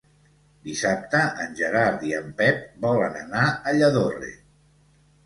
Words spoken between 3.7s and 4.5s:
Lladorre.